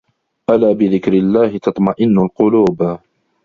ألا 0.49 0.71
بذكر 0.71 1.13
الله 1.13 1.57
تطمئن 1.57 2.19
القلوب 2.19 2.97